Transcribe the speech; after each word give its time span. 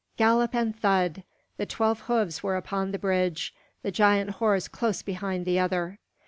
Gallop 0.17 0.55
and 0.55 0.75
thud! 0.75 1.21
The 1.57 1.67
twelve 1.67 1.99
hoofs 1.99 2.41
were 2.41 2.55
upon 2.55 2.89
the 2.91 2.97
bridge, 2.97 3.53
the 3.83 3.91
giant 3.91 4.31
horse 4.31 4.67
close 4.67 5.03
behind 5.03 5.45
the 5.45 5.59
other. 5.59 5.99